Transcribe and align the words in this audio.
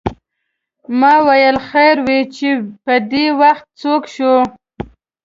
ما 0.99 1.13
ویل 1.27 1.57
خیر 1.69 1.95
وې 2.05 2.19
چې 2.35 2.47
پدې 2.85 3.25
وخت 3.41 3.65
څوک 3.81 4.03
شو. 4.15 4.35